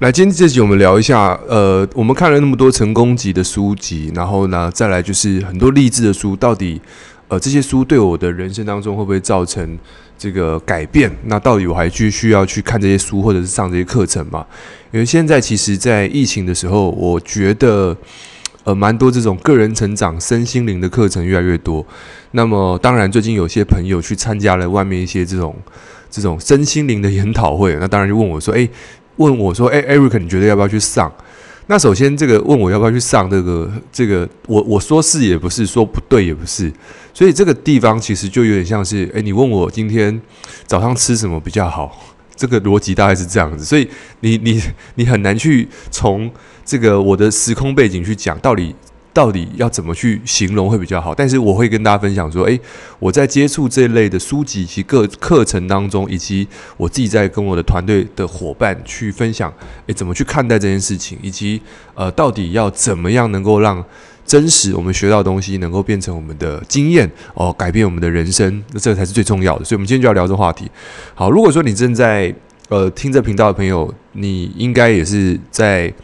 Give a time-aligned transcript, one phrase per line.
[0.00, 6.80] 来，今天这集我们聊一下，呃，我们看了那么多成功级的书籍，然后呢，再来就是很多励志的书，到底，
[7.28, 9.78] 呃，这些书对我的人生当中会不会造成
[10.18, 11.08] 这个改变？
[11.26, 14.44] 那到底我还需需要去看这些书，或者是上这些课程吗？
[14.90, 17.96] 因为现在其实，在疫情的时候，我觉得，
[18.64, 21.86] 呃，蛮多这种个人成长、身心灵的课程越来越多。
[22.32, 25.54] 那么，当然，最近有些朋友去参加了外面一些这种
[26.10, 28.68] 这种身心灵的研讨会，那当然就问我说，诶。
[29.16, 31.12] 问我说：“哎，Eric，你觉得要不要去上？”
[31.66, 36.72] 那首先，这个问我要不要去上这个这个，我我说是也不是，说不对也不是，
[37.14, 40.20] 所以这个地方其实就有点像是：哎，你问我今天
[40.66, 42.14] 早上吃什么比较好？
[42.36, 43.88] 这个逻辑大概是这样子，所以
[44.20, 44.62] 你你
[44.96, 46.30] 你很难去从
[46.64, 48.74] 这个我的时空背景去讲到底。
[49.14, 51.14] 到底要怎么去形容会比较好？
[51.14, 52.60] 但是我会跟大家分享说，诶，
[52.98, 56.46] 我在接触这类的书籍及各课程当中，以及
[56.76, 59.54] 我自己在跟我的团队的伙伴去分享，
[59.86, 61.62] 诶，怎么去看待这件事情，以及
[61.94, 63.82] 呃，到底要怎么样能够让
[64.26, 69.64] 真实我们学到的东西能够变成我们的经验哦，改变我们的人生，那这个才是最重要的。
[69.64, 70.68] 所以，我们今天就要聊这话题。
[71.14, 72.34] 好，如果说你正在
[72.68, 75.94] 呃听这频道的朋友，你应该也是在。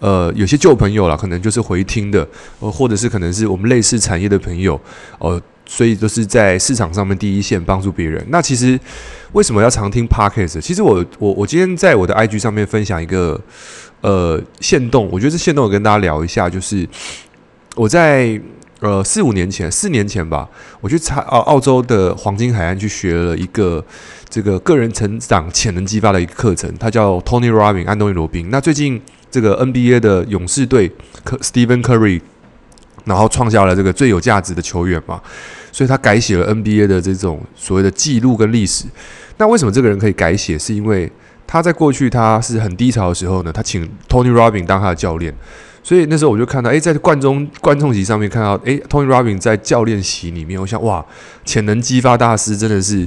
[0.00, 2.26] 呃，有些旧朋友啦，可能就是回听的，
[2.60, 4.80] 呃，或者是可能是我们类似产业的朋友，
[5.18, 8.24] 呃，所以都是在市场上面第一线帮助别人。
[8.28, 8.78] 那其实
[9.32, 10.60] 为什么要常听 Podcast？
[10.60, 13.40] 其实我我我今天在我的 IG 上面分享一个
[14.00, 16.88] 呃线动，我觉得这线动我跟大家聊一下，就是
[17.74, 18.40] 我在
[18.78, 20.48] 呃四五年前，四年前吧，
[20.80, 23.84] 我去查澳澳洲的黄金海岸去学了一个
[24.28, 28.48] 这个个人成长潜能激发的一个课程，它叫 Tony Robbins 安东尼罗宾。
[28.48, 29.02] 那最近。
[29.30, 30.90] 这个 NBA 的勇士队
[31.40, 32.20] ，Stephen Curry，
[33.04, 35.20] 然后创下了这个最有价值的球员嘛，
[35.72, 38.84] 所以他改写了 NBA 的这种所谓的记录跟历史。
[39.38, 40.58] 那为什么这个人可以改写？
[40.58, 41.10] 是因为
[41.46, 45.32] 他在过去他是很低潮的时候呢，他请 Tony Robbins 当他的教练，
[45.82, 51.04] 所以那时候我就看到，诶，在观中观众席上面看到，诶，Tony Robbins 在教练席里面，我想，哇，
[51.44, 53.06] 潜能激发大师真的是，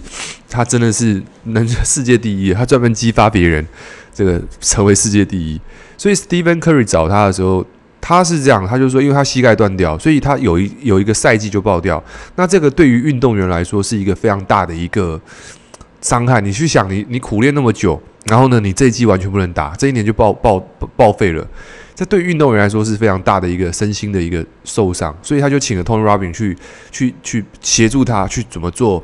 [0.49, 3.67] 他真的是能 世界第一，他专门激发别人，
[4.13, 5.59] 这个成为世界第一。
[5.97, 7.65] 所以 Stephen Curry 找他的时候，
[7.99, 12.03] 他是这样，他就说，因为他膝盖断掉，所以他有一有一个赛季就爆掉。
[12.35, 15.21] 那这个对于运动员来说是一个非常大的一个
[16.01, 16.41] 伤害。
[16.41, 20.59] 你去想你，你你苦练那么久，然后呢，你这一季完全不能打，这一年就报报
[20.95, 21.47] 报废了。
[21.93, 25.15] 这对运动员来说是非常大的一个身心的一个受伤。
[25.21, 26.57] 所以他就请了 Tony Robbins 去
[26.89, 29.03] 去去协助他去怎么做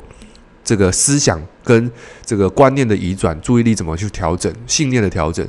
[0.64, 1.90] 这个思想跟
[2.24, 5.46] 这个观念的移转，注意力怎么去调整，信念的调整。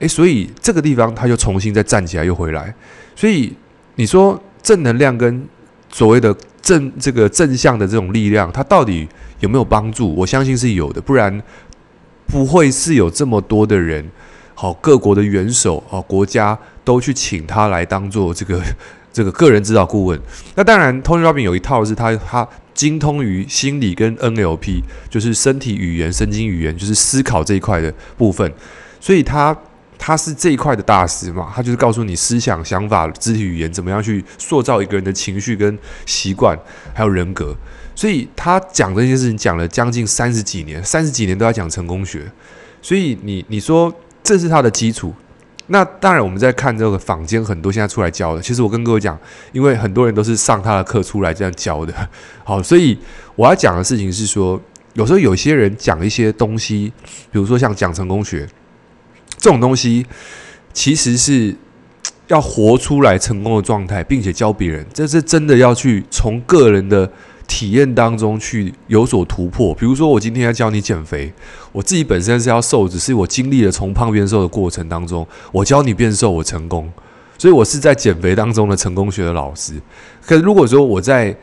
[0.00, 2.74] 诶，所以这个地方他就重新再站起来又回来，
[3.14, 3.54] 所以
[3.94, 5.46] 你说正能量跟
[5.92, 9.06] 所谓的正这个正向的这种力量，它到底
[9.38, 10.12] 有没有帮助？
[10.16, 11.40] 我相信是有的，不然
[12.26, 14.04] 不会是有这么多的人，
[14.54, 18.60] 好，各国的元首啊，国家都去请他来当做这个
[19.12, 20.20] 这个个人指导顾问。
[20.54, 22.48] 那当然，Tony Robbins 有一套是他他
[22.80, 24.80] 精通于心理跟 NLP，
[25.10, 28.50] 就是身体语言、神经语言，就是思考这一块的部分，
[28.98, 29.54] 所以他。
[30.02, 31.52] 他是这一块的大师嘛？
[31.54, 36.58] 他就是告诉你思想、想法、肢体语言怎么样去塑造一个人的情绪跟习惯，
[36.94, 37.54] 还有人格。
[37.94, 42.22] 所以他讲这件事情讲了将近三十几年，三十几年都在讲成功学。
[42.80, 45.14] 所以你你说这是他的基础。
[45.72, 49.16] 那当然我们在看这个坊间很多现在出来教的，其实我跟各位讲，
[49.52, 51.94] 因为很多人都是上他的课出来这样教的。
[52.42, 52.98] 好，所以
[53.36, 54.60] 我要讲的事情是说，
[54.94, 56.92] 有时候有些人讲一些东西，
[57.30, 58.48] 比如说像讲成功学。
[59.38, 60.04] 这种东西
[60.72, 61.54] 其实是
[62.26, 67.10] 要活出来成功的状态，并且教别人，这是真的要去从个人的
[67.50, 69.74] 体验当中去有所突破。
[69.74, 71.32] 比如说，我今天要教你减肥，
[71.72, 76.88] 我自己本身是要瘦，只是我经历了从胖变瘦的过程当中，我教你变瘦，我成功，
[77.36, 79.74] 所以我是在减肥当中的成功学的老师。
[80.24, 81.36] 可是如果说我在，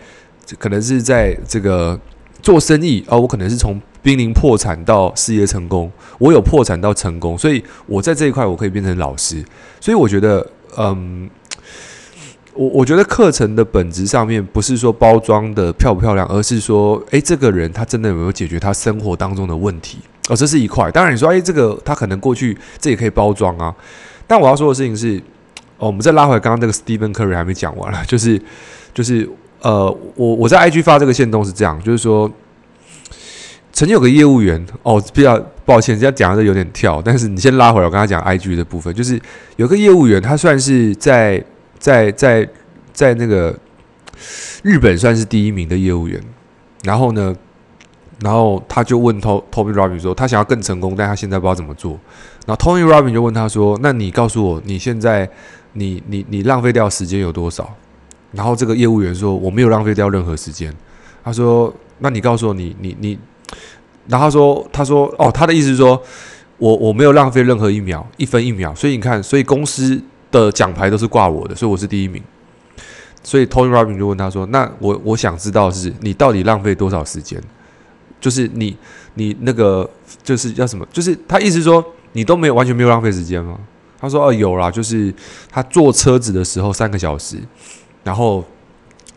[0.57, 2.00] 可能是在这个
[2.41, 3.78] 做生意啊，我可能是从。
[4.03, 9.43] 濒临破产到事业成功，我有破产到成功，所以我在这一块我可以变成老师。
[9.82, 10.47] 所以我觉得，
[10.78, 11.29] 嗯，
[12.58, 20.00] 我我觉得课程的本质上面不是说包装的漂不漂亮，而是说，诶，这个人他真的有没有解决他生活当中的问题？
[20.30, 20.90] 哦，这是一块。
[20.92, 23.74] 当然你说，诶，这个他可能过去这也可以包装啊。
[24.26, 25.18] 但我要说的事情是，
[25.78, 28.42] 哦，我们再拉回来刚刚那个 Stephen Curry 还没讲完了， 就是
[28.94, 29.30] 就是
[29.62, 32.30] 呃，我我在 IG 发这个线动是这样，就是说。
[33.74, 39.22] 曾经有个业务员哦，比较抱歉，人家讲的有点跳，但是你先拉回来，我跟他讲 IG 的部分，就是
[39.58, 41.44] 有个业务员，他算是在
[41.79, 42.47] 在在
[42.94, 43.58] 在那个
[44.64, 46.22] 日本算是第一名的业务员，
[46.84, 47.35] 然后呢，
[48.22, 52.00] 然后他就问 Tony Robbins 说，他想要更成功，但他现在不知道怎么做，
[52.46, 55.29] 然后 Tony Robbins 就问他说：“那你告诉我，你现在
[55.74, 57.76] 你你你浪费掉时间有多少？”
[58.34, 60.73] 然后这个业务员说：“我没有浪费掉任何时间。”
[61.23, 63.20] 他说：“那你告诉我你，你你。”
[64.08, 66.02] 然后他说：“他说哦，他的意思是说，
[66.58, 68.73] 我我没有浪费任何一秒，一分一秒。
[68.73, 70.02] 所以你看，所以公司
[70.32, 72.22] 的奖牌都是挂我的，所以我是第一名。
[73.24, 77.41] 所以 Tony Robbins 就问他说：‘那我我想知道是你到底浪费多少时间？
[78.20, 78.78] 就是你
[79.16, 79.90] 你那个
[80.24, 80.88] 就是叫什么？
[80.91, 81.84] 就是他意思说
[82.14, 83.58] 你都没有完全没有浪费时间吗？’
[84.00, 85.14] 他说：‘哦，有啦，就是
[85.52, 87.38] 他坐车子的时候三个小时，
[88.03, 88.44] 然后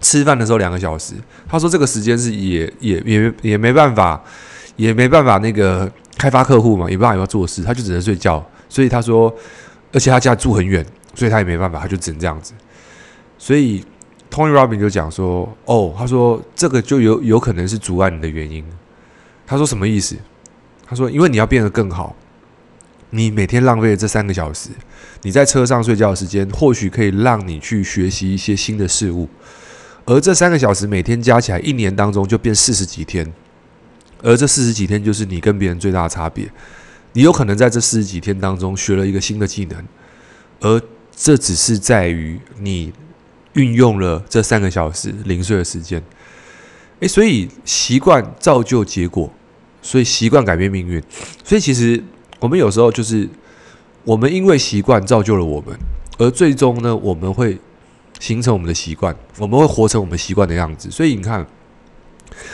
[0.01, 1.15] 吃饭的时候两个小时。
[1.49, 4.21] 他说这个时间是也也也也没办法。’
[4.77, 8.43] 也没办法那个开发客户嘛，也不知道有没有做事，他就只能睡觉。
[8.67, 9.31] 所以他说，
[9.93, 10.83] 而且他家住很远，
[11.15, 12.53] 所以他也没办法，他就只能这样子。
[13.39, 13.85] 所以
[14.31, 18.65] Tony Robbins 就讲说，哦，他说这个就有有可能是阻碍你的原因。
[19.47, 20.17] 他说什么意思？
[20.87, 22.15] 他说，因为你要变得更好，
[23.11, 24.71] 你每天浪费这三个小时，
[25.23, 29.29] 你在车上睡觉的时间，或许可以让你去学习一些新的事物，
[30.05, 33.33] 而这三个小时每天加起来，一年当中就变四十几天。
[34.23, 36.47] 而这四十几天就是你跟别人最大的差别，
[37.15, 39.85] 你有可能在这四十几天当中学了一个新的技能，
[40.61, 40.81] 而
[41.23, 42.91] 这只是在于你
[43.53, 46.03] 运用了这三个小时零碎的时间。
[47.01, 49.31] 诶，所以习惯造就结果，
[49.83, 51.03] 所以习惯改变命运。
[51.45, 52.03] 所以其实
[52.39, 53.29] 我们有时候就是
[54.05, 55.79] 我们因为习惯造就了我们，
[56.17, 57.59] 而最终呢，我们会
[58.19, 60.91] 形成我们的习惯，我们会活成我们习惯的样子。
[60.91, 61.47] 所以你看。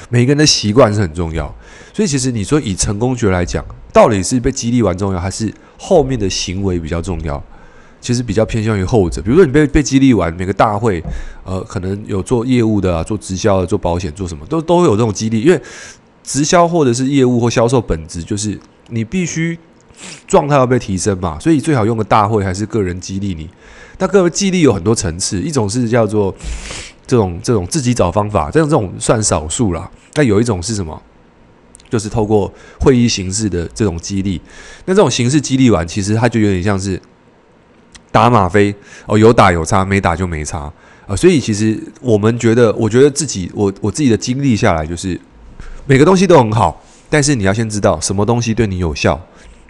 [0.09, 1.55] 每个人的习惯是很重要，
[1.93, 7.41] 所以其实你说以成功学来讲，到底是被激励完重要，还是后面的行为比较重要？
[8.07, 9.21] 其实比较偏向于后者。
[9.21, 11.03] 比如说你被被激励完，每个大会，
[11.43, 15.61] 呃，可能有做业务的啊，做直销的，做保险，做什么都都会有这种激励，因为
[16.23, 18.57] 直销或者是业务或销售本质就是
[18.91, 19.59] 你必须
[20.29, 23.51] 状态要被提升嘛，所以最好用个大会还是个人激励你。
[23.99, 26.33] 那个人激励有很多层次，一种是叫做。
[27.09, 29.89] 这种这种自己找方法，这种这种算少数啦。
[30.13, 31.01] 但有一种是什么？
[31.89, 34.41] 就是透过会议形式的这种激励。
[34.87, 37.01] 那这种形式激励完，其实它就有点像是
[38.11, 38.75] 打吗啡
[39.07, 40.73] 哦，有打有差，没打就没差
[41.07, 45.21] 啊，所以其实我们觉得，我觉得自己我我自己的经历下来，就是
[45.87, 49.21] 每个东西都很好，但是你要先知道什么东西对你有效，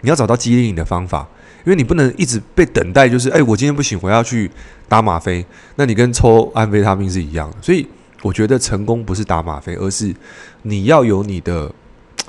[0.01, 1.27] 你要找到激励你的方法。
[1.65, 4.49] 因为你不能一直被等待，就是哎，我今天不行，我要去
[4.87, 5.45] 打吗啡。
[5.75, 7.57] 那你跟抽安非他命是一样的。
[7.61, 7.85] 所以
[8.21, 10.15] 我觉得成功不是打吗啡，而是
[10.61, 11.69] 你要有你的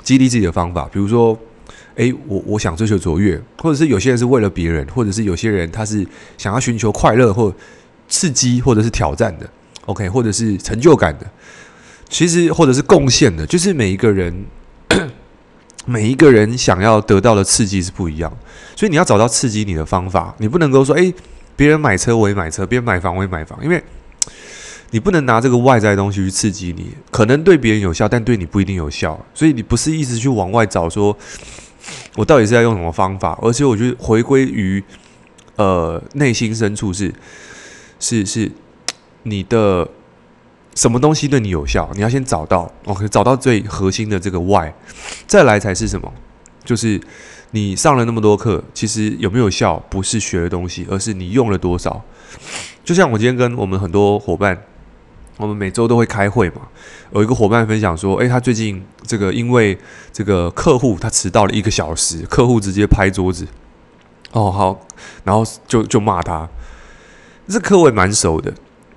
[0.03, 0.89] 激励自己的方法。
[0.91, 1.39] 比如说，
[1.95, 6.05] 哎，我我想追求卓越，或者是有些人是为了别人，或者是有些人他是
[6.37, 7.53] 想要寻求快乐或
[8.07, 9.49] 刺激，或者是挑战的
[9.85, 11.25] ，OK，或者是成就感的。
[12.09, 14.45] 其实或者是贡献的，就是每一个人。
[15.85, 18.31] 每一个人想要得到的刺激是不一样，
[18.75, 20.35] 所以你要找到刺激你的方法。
[20.37, 21.11] 你不能够说，诶，
[21.55, 23.81] 别人买车我也买车，别人买房我也买房，因为
[24.91, 29.19] 你不能拿这个外在的东西去刺激你，可能对别人有效，但对你不一定有效。
[29.33, 31.15] 所以你不是一直去往外找，说
[32.15, 33.37] 我到底是在用什么方法？
[33.41, 34.83] 而且我觉得回归于
[35.55, 37.13] 呃内心深处是
[37.99, 38.51] 是是
[39.23, 39.87] 你的。
[40.75, 41.89] 什么东西对你有效？
[41.95, 44.73] 你要先找到，OK，找到最核心的这个外
[45.27, 46.09] 再来才是什么？
[46.63, 47.01] 就是
[47.51, 49.77] 你上了那么多课，其实有没有效？
[49.89, 52.01] 不是学的东西，而是你用了多少。
[52.85, 54.57] 就像我今天跟我们很多伙伴，
[55.39, 56.61] 我们每周都会开会嘛。
[57.11, 59.75] 有一个伙伴分享说，诶，他最近这个因为
[60.13, 63.47] 这个客户他迟到了一个小时，客户直接拍桌子，
[64.33, 64.79] 哦好，
[65.23, 66.47] 然后就就骂他。
[67.47, 68.53] 这客户蛮熟的，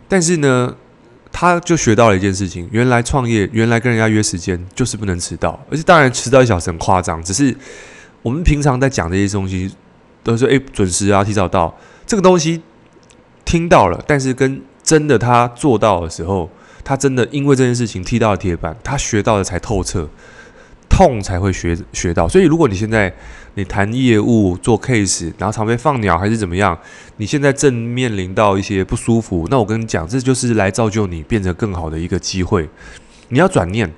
[0.07, 0.77] 但是呢。
[1.35, 7.23] 他就学到了一件事情：原来创业，原来跟人家约时间就是不能迟到，而且当然迟到一小时很夸张。
[7.23, 7.57] 只是
[8.21, 9.75] 我们平常在讲这些东西，
[10.23, 11.75] 都是诶准时啊，提早到。
[12.07, 12.63] 这个东西
[13.47, 16.51] 听到了，但是跟真的他做到的时候，
[16.83, 20.09] 他真的因为这件事情踢到了铁板，他学到的才透彻。
[20.95, 23.11] 痛才会学学到，所以如果你现在
[23.55, 26.79] 你谈业务做 case，然后常被放鸟还是怎么样，
[27.17, 32.69] 你现在正面临到一些不舒服，那我跟你讲，这就是来造就你变得更好的一个机会。
[33.29, 33.91] 你要转念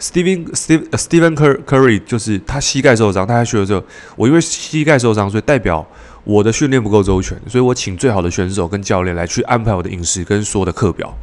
[0.00, 3.84] ，Steven Steven Stephen Curry 就是他膝盖受伤，他在学的时候，
[4.16, 5.86] 我因为膝盖受伤，所以代表
[6.24, 11.16] 我的训练不够周全，所以我请最好的选手跟教练来去安排我的饮食跟所有的课表。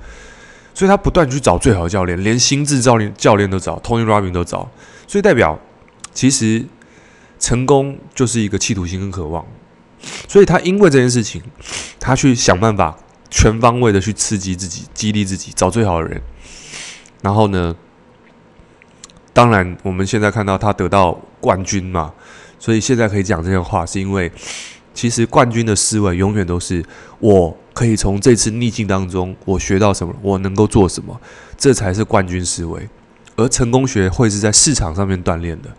[0.74, 4.70] 所以他不断去找最好的教练，连心智教练教练都找，Tony Robbins 都找。
[5.08, 5.60] 所以代表，
[6.14, 6.66] 其实
[7.38, 9.46] 成功就是一个企图心跟渴望。
[10.28, 11.42] 所以他因为这件事情，
[12.00, 12.98] 他去想办法，
[13.30, 16.22] 全方位的去刺激自己，激励自己，找最好的人。
[17.22, 17.76] 然后呢，
[19.34, 22.14] 当然我们现在看到他得到冠军嘛，
[22.58, 24.32] 所以现在可以讲这些话，是因为
[24.94, 26.84] 其实冠军的思维永远都是
[27.20, 31.20] 我可以从这次逆境当中我学到什么，我能够做什么，
[31.58, 32.88] 这才是冠军思维。
[33.36, 35.70] 而成功学会是在市场上面锻炼的。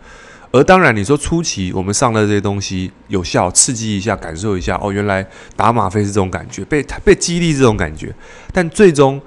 [0.53, 5.25] 而当然，你说初期我们上的这些东西有效，刺激一下，感受一下，哦，原来
[5.55, 8.13] 打吗啡是这种感觉，被被激励这种感觉。
[8.51, 9.21] 但最终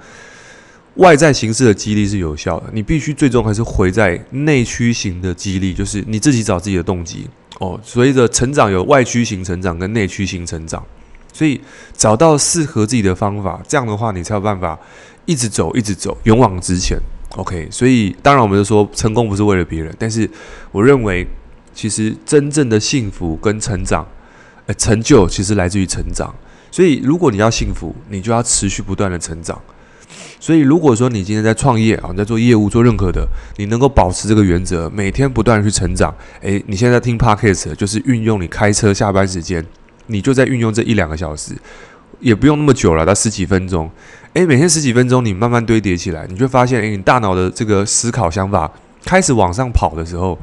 [0.95, 7.27] 外在形式的激励是有效的，你必须最终还是回在内驱型的激励，就是你自己找自己的动机。
[7.59, 10.83] 哦，所谓的成长有外驱型成长跟内驱型成长，
[11.31, 11.59] 所以
[11.95, 14.77] 找到适合自己的方法，这样的话你才有办法
[15.25, 16.97] 一直走，一直走，勇往直前。
[17.37, 20.29] OK，所以当然我们就说成功不是为了别人，但是
[20.71, 21.25] 我认为
[21.73, 24.07] 其实真正的幸福跟成长，
[24.65, 26.33] 呃，成就其实来自于成长。
[26.71, 29.61] 所以如果你要幸福，你就要持续不断的成长。
[30.39, 36.13] 所以如果说你今天在创业啊，你在做业务做任何的，你能够保持这个原则，每天不断去成长。
[36.41, 39.65] 诶，你现在听 Podcast 就是运用你开车下班时间，
[40.07, 41.53] 你就在运用这一两个小时。
[42.21, 43.91] 也不用那么久了，到十几分钟。
[44.33, 48.71] 诶，每天十几分钟，你慢慢堆叠起来，你就发现，诶，你大脑的这个思考想法
[49.03, 50.37] 开始往上跑的时候，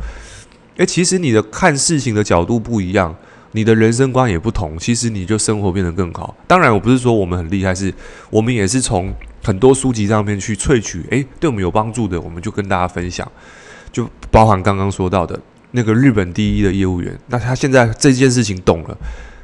[0.76, 3.14] 诶，其实你的看事情的角度不一样，
[3.52, 6.36] 你的人生观也不同，其实你就生活变得更好。
[6.46, 7.92] 当然，我不是说我们很厉害，是
[8.28, 9.12] 我们也是从
[9.42, 13.30] 很多书籍上面去萃取，诶，对我们有帮助的，我们就跟大家分享。
[13.90, 15.38] 就包含刚刚说到的
[15.72, 18.96] 那个日本第一的业务员，那他现在这件事情懂了，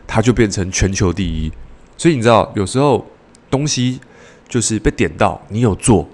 [0.07, 1.52] 他就变成全球第一。
[1.97, 3.05] 所以你知道，有时候
[3.50, 4.00] 东西
[4.49, 6.09] 就是被点到，你有做，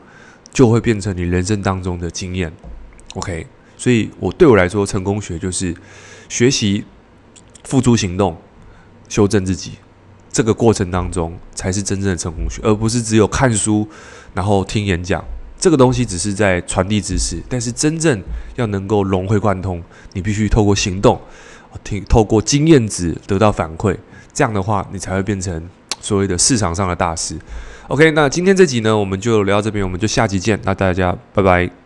[0.53, 2.53] 就会变成你人生当中的经验。
[3.15, 5.75] OK，所以我对我来说，成功学就是
[6.29, 6.85] 学习、
[7.63, 8.37] 付诸行动、
[9.09, 9.73] 修正自己，
[10.35, 13.89] 这个过程当中才是真正的成功学，而不是只有看书
[14.35, 15.25] 然后听演讲。
[15.57, 18.21] 这个东西只是在传递知识，但是真正
[18.57, 19.81] 要能够融会贯通，
[20.13, 21.21] 你必须透过行动，
[21.85, 23.97] 听透过经验值得到反馈。
[24.33, 25.63] 这样的话，你才会变成
[26.01, 27.39] 所谓的市场上的大师。
[27.87, 30.59] OK，那今天这集呢，我们就聊到这边，我们就下集见。
[30.65, 31.84] 那大家拜拜。